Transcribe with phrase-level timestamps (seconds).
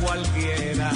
[0.00, 0.90] cualquiera.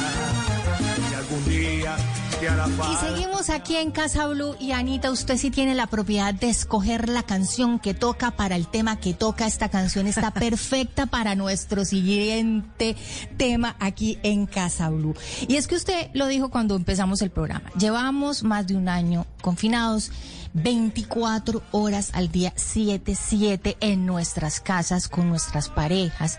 [1.10, 1.96] Y algún día
[2.42, 7.10] y seguimos aquí en Casa Blue y Anita, usted sí tiene la propiedad de escoger
[7.10, 9.46] la canción que toca para el tema que toca.
[9.46, 12.96] Esta canción está perfecta para nuestro siguiente
[13.36, 15.14] tema aquí en Casa Blue.
[15.48, 17.70] Y es que usted lo dijo cuando empezamos el programa.
[17.78, 20.10] Llevamos más de un año confinados.
[20.52, 26.38] 24 horas al día, 7-7 en nuestras casas con nuestras parejas.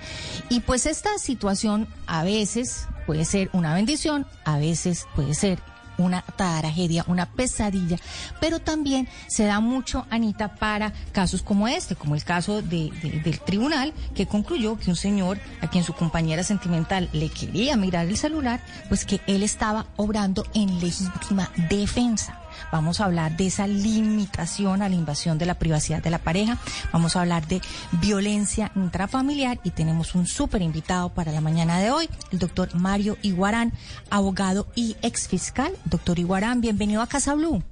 [0.50, 5.60] Y pues esta situación a veces puede ser una bendición, a veces puede ser
[5.98, 7.98] una tragedia, una pesadilla,
[8.40, 12.92] pero también se da mucho, Anita, para casos como este, como el caso de,
[13.24, 18.08] del tribunal que concluyó que un señor a quien su compañera sentimental le quería mirar
[18.08, 22.38] el celular, pues que él estaba obrando en legítima defensa.
[22.72, 26.58] Vamos a hablar de esa limitación a la invasión de la privacidad de la pareja.
[26.92, 27.62] Vamos a hablar de
[28.02, 33.18] violencia intrafamiliar y tenemos un súper invitado para la mañana de hoy, el doctor Mario
[33.22, 33.74] Iguarán,
[34.10, 35.72] abogado y exfiscal.
[35.86, 37.64] Doctor Iguarán, bienvenido a Casa Blue.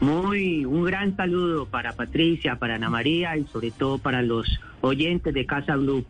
[0.00, 5.34] Muy, un gran saludo para Patricia, para Ana María y sobre todo para los oyentes
[5.34, 6.04] de Casa Blue.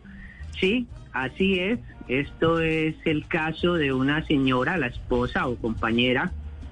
[0.59, 1.79] Sí, así es.
[2.07, 6.31] Esto es el caso de una señora, la esposa o compañera,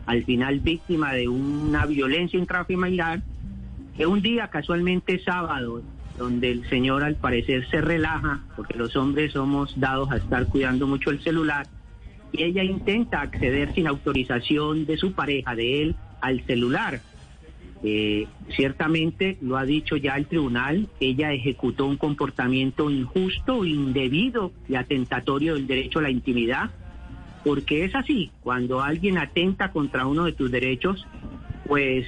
[0.09, 3.21] al final víctima de una violencia intrafamiliar,
[3.95, 5.83] que un día casualmente sábado,
[6.17, 10.87] donde el señor al parecer se relaja, porque los hombres somos dados a estar cuidando
[10.87, 11.67] mucho el celular,
[12.31, 17.01] y ella intenta acceder sin autorización de su pareja, de él, al celular.
[17.83, 24.73] Eh, ciertamente, lo ha dicho ya el tribunal, ella ejecutó un comportamiento injusto, indebido y
[24.73, 26.71] atentatorio del derecho a la intimidad,
[27.43, 31.05] porque es así, cuando alguien atenta contra uno de tus derechos,
[31.67, 32.07] pues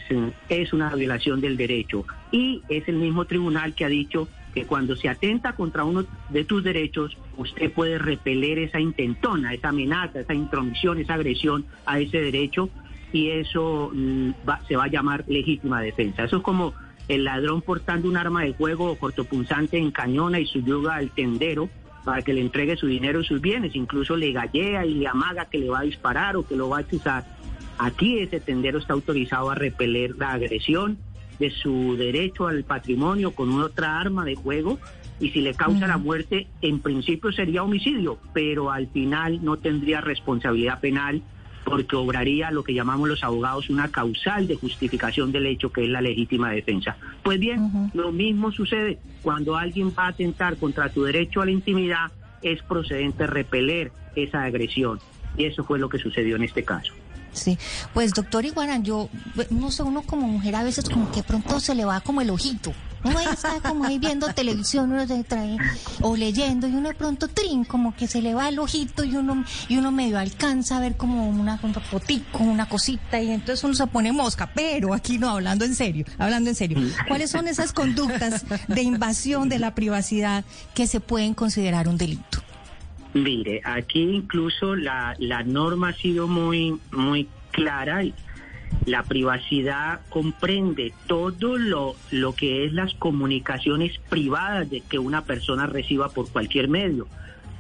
[0.49, 2.05] es una violación del derecho.
[2.31, 6.43] Y es el mismo tribunal que ha dicho que cuando se atenta contra uno de
[6.43, 12.19] tus derechos, usted puede repeler esa intentona, esa amenaza, esa intromisión, esa agresión a ese
[12.21, 12.69] derecho
[13.13, 14.31] y eso mm,
[14.67, 16.23] se va a llamar legítima defensa.
[16.23, 16.73] Eso es como
[17.07, 21.69] el ladrón portando un arma de fuego cortopunzante en cañona y su yuga al tendero
[22.03, 25.45] para que le entregue su dinero y sus bienes, incluso le gallea y le amaga
[25.45, 27.25] que le va a disparar o que lo va a acusar.
[27.77, 30.97] Aquí ese tendero está autorizado a repeler la agresión
[31.39, 34.79] de su derecho al patrimonio con otra arma de juego
[35.19, 40.01] y si le causa la muerte, en principio sería homicidio, pero al final no tendría
[40.01, 41.21] responsabilidad penal
[41.63, 45.89] porque obraría lo que llamamos los abogados una causal de justificación del hecho que es
[45.89, 46.97] la legítima defensa.
[47.23, 51.51] Pues bien, lo mismo sucede cuando alguien va a atentar contra tu derecho a la
[51.51, 52.11] intimidad,
[52.41, 54.99] es procedente repeler esa agresión.
[55.37, 56.93] Y eso fue lo que sucedió en este caso.
[57.31, 57.57] Sí,
[57.93, 59.09] pues doctor Iguarán, yo
[59.49, 62.29] no sé, uno como mujer a veces como que pronto se le va como el
[62.29, 62.73] ojito.
[63.03, 65.05] Uno ahí está como ahí viendo televisión, uno
[66.01, 69.15] o leyendo, y uno de pronto trin, como que se le va el ojito y
[69.15, 73.73] uno, y uno medio alcanza a ver como una fotico, una cosita, y entonces uno
[73.73, 76.79] se pone mosca, pero aquí no, hablando en serio, hablando en serio.
[77.07, 82.39] ¿Cuáles son esas conductas de invasión de la privacidad que se pueden considerar un delito?
[83.13, 88.01] Mire, aquí incluso la, la norma ha sido muy, muy clara.
[88.85, 95.67] La privacidad comprende todo lo, lo que es las comunicaciones privadas de que una persona
[95.67, 97.07] reciba por cualquier medio.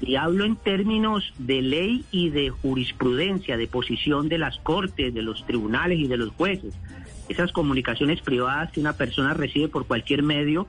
[0.01, 5.21] Y hablo en términos de ley y de jurisprudencia, de posición de las cortes, de
[5.21, 6.73] los tribunales y de los jueces.
[7.29, 10.67] Esas comunicaciones privadas que una persona recibe por cualquier medio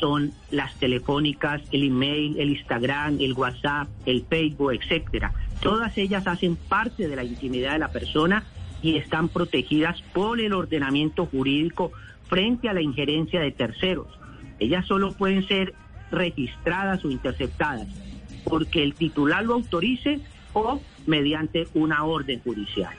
[0.00, 5.32] son las telefónicas, el email, el Instagram, el WhatsApp, el Facebook, etcétera.
[5.60, 8.42] Todas ellas hacen parte de la intimidad de la persona
[8.82, 11.92] y están protegidas por el ordenamiento jurídico
[12.28, 14.08] frente a la injerencia de terceros.
[14.58, 15.74] Ellas solo pueden ser
[16.10, 17.88] registradas o interceptadas
[18.44, 20.20] porque el titular lo autorice
[20.52, 22.94] o mediante una orden judicial.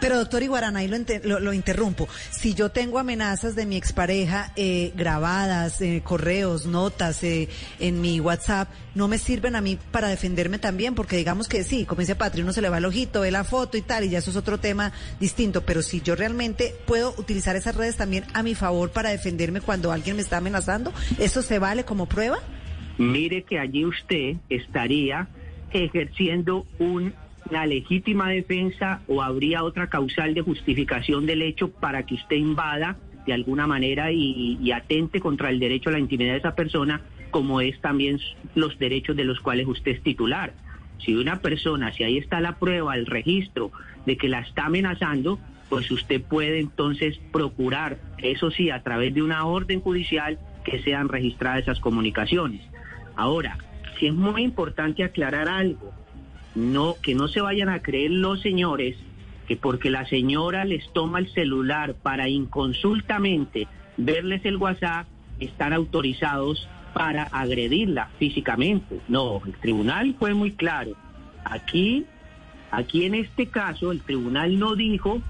[0.00, 0.88] Pero doctor Iguarana, ahí
[1.24, 2.08] lo, lo, interrumpo.
[2.30, 7.48] Si yo tengo amenazas de mi expareja eh, grabadas, eh, correos, notas eh,
[7.78, 10.94] en mi WhatsApp, ¿no me sirven a mí para defenderme también?
[10.94, 13.44] Porque digamos que sí, como dice Patri, uno se le va el ojito, ve la
[13.44, 15.62] foto y tal, y ya eso es otro tema distinto.
[15.64, 19.92] Pero si yo realmente puedo utilizar esas redes también a mi favor para defenderme cuando
[19.92, 22.38] alguien me está amenazando, ¿eso se vale como prueba?
[22.98, 25.28] Mire que allí usted estaría
[25.72, 27.14] ejerciendo un
[27.50, 32.96] la legítima defensa o habría otra causal de justificación del hecho para que usted invada
[33.26, 37.00] de alguna manera y, atente contra el derecho a la intimidad de esa persona,
[37.30, 38.20] como es también
[38.54, 40.54] los derechos de los cuales usted es titular.
[41.04, 43.72] Si una persona, si ahí está la prueba, el registro
[44.06, 45.38] de que la está amenazando,
[45.68, 51.08] pues usted puede entonces procurar, eso sí, a través de una orden judicial, que sean
[51.08, 52.62] registradas esas comunicaciones.
[53.16, 53.58] Ahora,
[53.98, 55.92] sí es muy importante aclarar algo.
[56.56, 58.96] No, que no se vayan a creer los señores
[59.46, 65.06] que porque la señora les toma el celular para inconsultamente verles el WhatsApp,
[65.40, 69.00] están autorizados para agredirla físicamente.
[69.08, 70.92] No, el tribunal fue muy claro.
[71.44, 72.04] Aquí,
[72.70, 75.20] aquí en este caso, el tribunal no dijo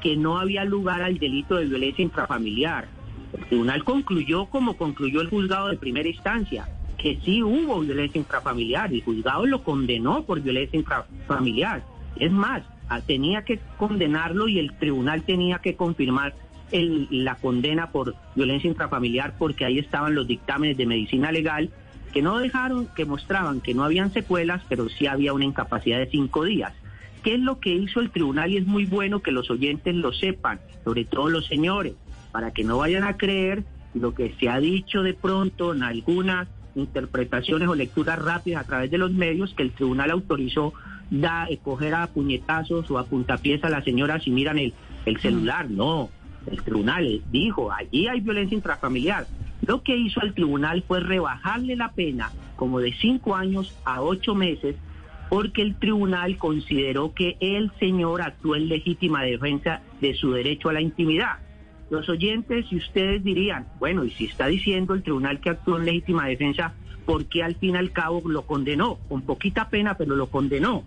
[0.00, 2.86] que no había lugar al delito de violencia intrafamiliar.
[3.36, 6.68] El tribunal concluyó como concluyó el juzgado de primera instancia,
[7.04, 8.90] que sí hubo violencia intrafamiliar.
[8.90, 11.84] El juzgado lo condenó por violencia intrafamiliar.
[12.16, 12.62] Es más,
[13.06, 16.34] tenía que condenarlo y el tribunal tenía que confirmar
[16.72, 21.68] la condena por violencia intrafamiliar porque ahí estaban los dictámenes de medicina legal
[22.14, 26.06] que no dejaron, que mostraban que no habían secuelas, pero sí había una incapacidad de
[26.06, 26.72] cinco días.
[27.22, 28.50] ¿Qué es lo que hizo el tribunal?
[28.50, 31.92] Y es muy bueno que los oyentes lo sepan, sobre todo los señores,
[32.32, 33.62] para que no vayan a creer
[33.92, 38.90] lo que se ha dicho de pronto en algunas interpretaciones o lecturas rápidas a través
[38.90, 40.72] de los medios, que el tribunal autorizó
[41.10, 44.74] da, coger a puñetazos o a puntapiés a la señora si miran el,
[45.06, 45.70] el celular.
[45.70, 46.10] No,
[46.50, 49.26] el tribunal dijo, allí hay violencia intrafamiliar.
[49.66, 54.34] Lo que hizo el tribunal fue rebajarle la pena como de cinco años a ocho
[54.34, 54.76] meses
[55.28, 60.74] porque el tribunal consideró que el señor actuó en legítima defensa de su derecho a
[60.74, 61.38] la intimidad.
[61.90, 65.84] Los oyentes y ustedes dirían, bueno, y si está diciendo el tribunal que actuó en
[65.84, 68.98] legítima defensa, ¿por qué al fin y al cabo lo condenó?
[69.08, 70.84] Con poquita pena, pero lo condenó.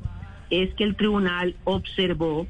[0.50, 2.48] Es que el tribunal observó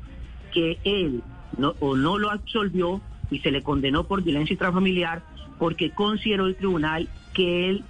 [0.53, 1.21] que él
[1.57, 5.23] no, o no lo absolvió y se le condenó por violencia intrafamiliar
[5.59, 7.83] porque consideró el tribunal que él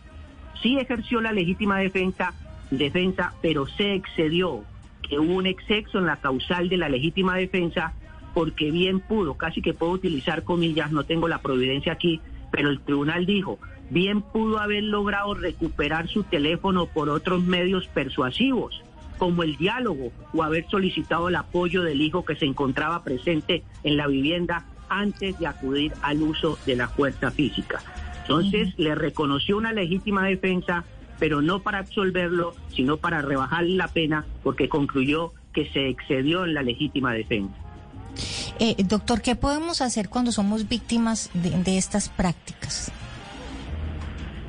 [0.62, 2.34] sí ejerció la legítima defensa,
[2.72, 4.64] defensa, pero se excedió,
[5.08, 7.94] que hubo un exceso en la causal de la legítima defensa
[8.38, 12.80] porque bien pudo, casi que puedo utilizar comillas, no tengo la providencia aquí, pero el
[12.82, 13.58] tribunal dijo,
[13.90, 18.84] bien pudo haber logrado recuperar su teléfono por otros medios persuasivos
[19.18, 23.98] como el diálogo o haber solicitado el apoyo del hijo que se encontraba presente en
[23.98, 27.82] la vivienda antes de acudir al uso de la fuerza física.
[28.22, 30.84] Entonces le reconoció una legítima defensa,
[31.18, 36.54] pero no para absolverlo, sino para rebajar la pena porque concluyó que se excedió en
[36.54, 37.67] la legítima defensa.
[38.60, 42.92] Eh, doctor, ¿qué podemos hacer cuando somos víctimas de, estas prácticas?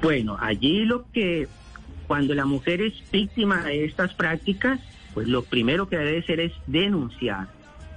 [0.03, 1.47] Bueno, allí lo que
[2.07, 4.81] cuando la mujer es víctima de estas prácticas,
[5.13, 7.49] pues lo primero que debe hacer es denunciar,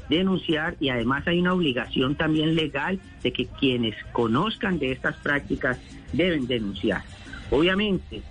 [0.10, 5.78] denunciar y además hay una obligación también legal de que quienes conozcan de estas prácticas
[6.12, 7.04] deben denunciar.
[7.52, 8.22] Obviamente,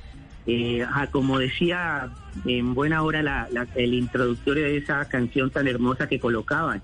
[0.46, 2.10] eh, como decía
[2.44, 6.82] en buena hora el introductorio de esa canción tan hermosa que colocaban,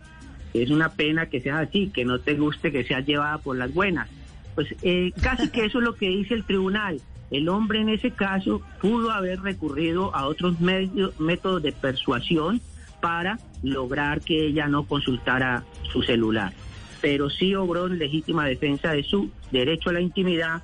[0.62, 3.72] es una pena que sea así, que no te guste que seas llevada por las
[3.72, 4.08] buenas.
[4.54, 7.00] Pues eh, casi que eso es lo que dice el tribunal.
[7.30, 12.60] El hombre en ese caso pudo haber recurrido a otros medios, métodos de persuasión
[13.00, 16.52] para lograr que ella no consultara su celular.
[17.00, 20.62] Pero sí obró en legítima defensa de su derecho a la intimidad,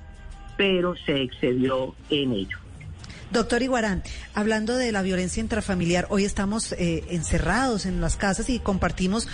[0.56, 2.58] pero se excedió en ello.
[3.32, 4.02] Doctor Iguarán,
[4.34, 9.26] hablando de la violencia intrafamiliar, hoy estamos eh, encerrados en las casas y compartimos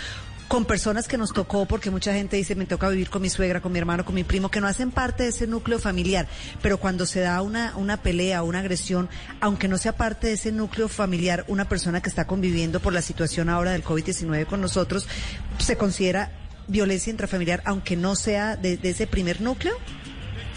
[0.49, 3.61] con personas que nos tocó, porque mucha gente dice, me toca vivir con mi suegra,
[3.61, 6.27] con mi hermano, con mi primo, que no hacen parte de ese núcleo familiar.
[6.63, 9.09] Pero cuando se da una, una pelea, una agresión,
[9.41, 13.03] aunque no sea parte de ese núcleo familiar, una persona que está conviviendo por la
[13.03, 15.07] situación ahora del COVID-19 con nosotros,
[15.59, 16.31] ¿se considera
[16.67, 19.75] violencia intrafamiliar, aunque no sea de, de ese primer núcleo?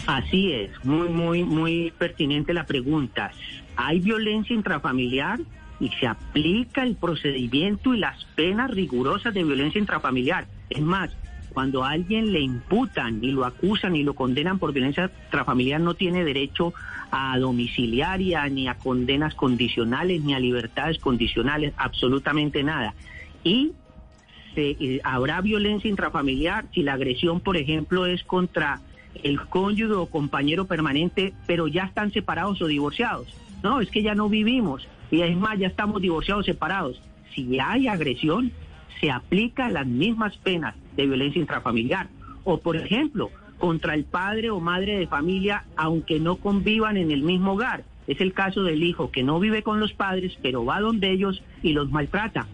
[0.07, 3.31] Así es, muy, muy, muy pertinente la pregunta.
[3.75, 5.39] ¿Hay violencia intrafamiliar?
[5.79, 10.45] Y se aplica el procedimiento y las penas rigurosas de violencia intrafamiliar.
[10.69, 11.11] Es más,
[11.53, 15.93] cuando a alguien le imputan y lo acusan y lo condenan por violencia intrafamiliar, no
[15.93, 16.73] tiene derecho
[17.11, 22.95] a domiciliaria, ni a condenas condicionales, ni a libertades condicionales, absolutamente nada.
[23.43, 23.71] Y
[24.55, 28.81] se, habrá violencia intrafamiliar si la agresión, por ejemplo, es contra
[29.21, 33.27] el cónyuge o compañero permanente, pero ya están separados o divorciados.
[33.61, 36.99] No, es que ya no vivimos y es más, ya estamos divorciados, separados.
[37.35, 38.51] Si hay agresión,
[38.99, 42.07] se aplican las mismas penas de violencia intrafamiliar.
[42.43, 43.29] O, por ejemplo,
[43.59, 47.83] contra el padre o madre de familia, aunque no convivan en el mismo hogar.
[48.07, 51.43] Es el caso del hijo que no vive con los padres, pero va donde ellos
[51.61, 52.47] y los maltrata.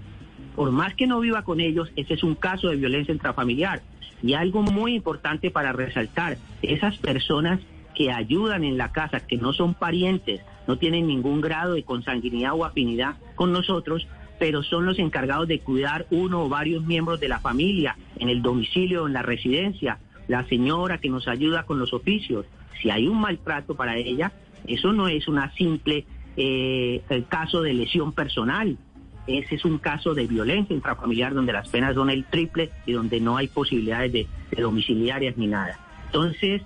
[0.58, 3.84] Por más que no viva con ellos, ese es un caso de violencia intrafamiliar.
[4.22, 7.62] Y algo muy importante para resaltar, esas personas
[7.96, 12.54] que ayudan en la casa, que no son parientes, no tienen ningún grado de consanguinidad
[12.54, 14.06] o afinidad con nosotros,
[14.38, 18.44] pero son los encargados de cuidar uno o varios miembros de la familia en el
[18.44, 19.98] domicilio o en la residencia,
[20.28, 22.46] la señora que nos ayuda con los oficios.
[22.80, 24.32] Si hay un maltrato para ella,
[24.68, 26.06] Eso no es una simple
[26.38, 28.78] eh, caso de lesión personal.
[29.26, 33.20] Ese es un caso de violencia intrafamiliar donde las penas son el triple y donde
[33.20, 35.80] no hay posibilidades de, domiciliarias ni nada.
[36.06, 36.62] Entonces,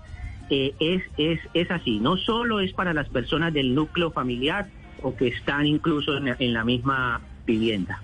[0.49, 1.99] eh, es, es, es así.
[1.99, 4.67] No solo es para las personas del núcleo familiar
[5.01, 8.01] o que están incluso en la misma vivienda.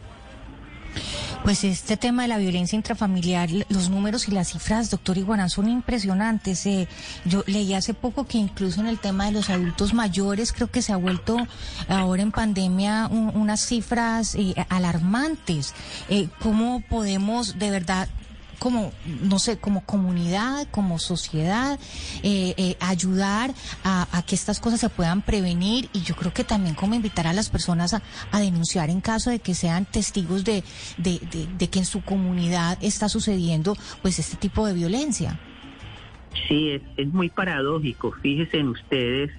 [1.43, 5.69] Pues este tema de la violencia intrafamiliar, los números y las cifras, doctor Iguarán, son
[5.69, 6.65] impresionantes.
[6.65, 6.88] Eh,
[7.25, 10.81] yo leí hace poco que incluso en el tema de los adultos mayores creo que
[10.81, 11.38] se ha vuelto
[11.88, 15.74] ahora en pandemia unas cifras eh, alarmantes.
[16.10, 18.10] Eh, ¿Cómo podemos de verdad
[18.60, 21.80] como, no sé, como comunidad, como sociedad,
[22.24, 23.51] eh, eh, ayudar
[23.84, 27.34] a, que estas cosas se puedan prevenir y yo creo que también como invitar a
[27.34, 28.01] las personas a,
[28.39, 30.63] denunciar en caso de que sean testigos de,
[30.98, 35.39] de, que en su comunidad está sucediendo pues este tipo de violencia.
[36.48, 38.12] Sí, es, es muy paradójico.
[38.22, 39.32] Fíjense en ustedes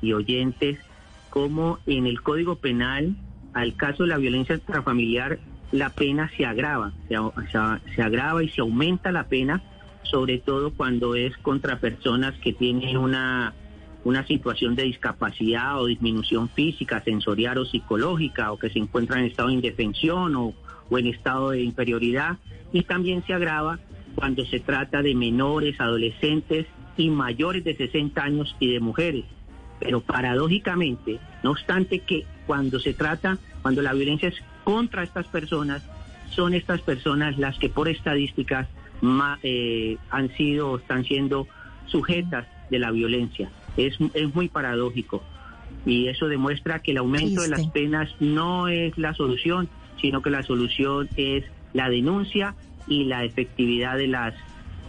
[0.00, 0.78] y oyentes
[1.30, 3.16] cómo en el Código Penal
[3.54, 5.38] al caso de la violencia intrafamiliar
[5.72, 9.62] la pena se agrava, se, agrava y se aumenta la pena,
[10.02, 13.52] sobre todo cuando es contra personas que tienen una,
[14.04, 19.26] una situación de discapacidad o disminución física, sensorial o psicológica, o que se encuentran en
[19.26, 20.54] estado de indefensión o,
[20.88, 22.38] o en estado de inferioridad,
[22.72, 23.78] y también se agrava
[24.14, 29.24] cuando se trata de menores, adolescentes y mayores de 60 años y de mujeres.
[29.78, 35.82] Pero paradójicamente, no obstante que cuando se trata, cuando la violencia es contra estas personas,
[36.28, 38.68] son estas personas las que por estadísticas
[39.42, 41.48] eh, han sido o están siendo
[41.86, 43.50] sujetas de la violencia.
[43.78, 45.22] Es, es muy paradójico
[45.86, 49.70] y eso demuestra que el aumento de las penas no es la solución,
[50.02, 52.54] sino que la solución es la denuncia
[52.86, 54.34] y la efectividad de las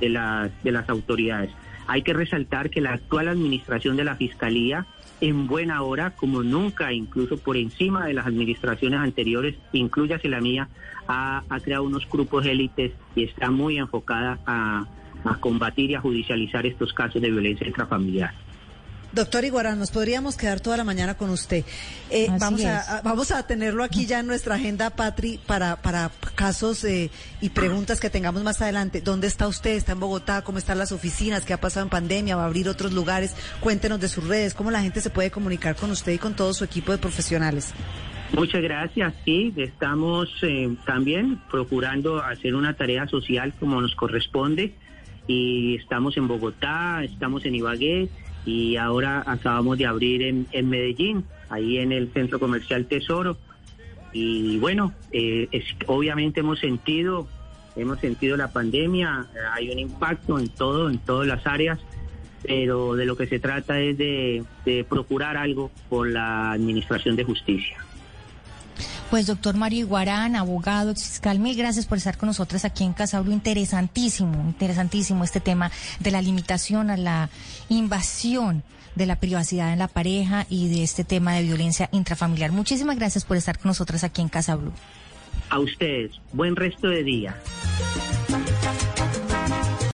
[0.01, 1.51] de las de las autoridades.
[1.88, 4.86] Hay que resaltar que la actual administración de la Fiscalía
[5.21, 10.69] en buena hora, como nunca, incluso por encima de las administraciones anteriores, incluyase la mía,
[11.07, 14.85] ha, creado unos grupos élites y está muy enfocada a,
[15.25, 18.33] a combatir y a judicializar estos casos de violencia intrafamiliar.
[19.12, 21.66] Doctor Iguarán, nos podríamos quedar toda la mañana con usted.
[22.12, 26.84] Eh, vamos, a, vamos a tenerlo aquí ya en nuestra agenda, Patri, para, para casos
[26.84, 27.10] eh,
[27.42, 29.01] y preguntas que tengamos más adelante.
[29.01, 29.72] ¿Dónde está usted?
[29.72, 30.44] ¿Está en Bogotá?
[30.44, 31.44] ¿Cómo están las oficinas?
[31.44, 32.36] ¿Qué ha pasado en pandemia?
[32.36, 33.36] ¿Va a abrir otros lugares?
[33.62, 34.54] Cuéntenos de sus redes.
[34.54, 37.74] ¿Cómo la gente se puede comunicar con usted y con todo su equipo de profesionales?
[38.34, 39.12] Muchas gracias.
[39.25, 44.75] Sí, estamos eh, también procurando hacer una tarea social como nos corresponde.
[45.25, 48.10] Y estamos en Bogotá, estamos en Ibagué
[48.46, 53.38] y ahora acabamos de abrir en, Medellín, ahí en el centro comercial Tesoro.
[54.12, 57.27] Y bueno, eh, es, obviamente hemos sentido,
[57.75, 61.79] hemos sentido la pandemia, hay un impacto en todo, en todas las áreas,
[62.41, 64.46] pero de lo que se trata es de
[64.88, 67.77] procurar algo por la administración de justicia.
[69.10, 73.32] Pues doctor Mario Iguarán, abogado, fiscal, mil gracias por estar con nosotros aquí en Casabro.
[73.32, 77.30] Interesantísimo, interesantísimo este tema de la limitación a la
[77.70, 78.63] invasión
[78.94, 82.51] de la privacidad en la pareja y de este tema de violencia intrafamiliar.
[82.51, 84.60] Muchísimas gracias por estar con nosotros aquí en Casa
[85.50, 87.36] A ustedes, buen resto de día.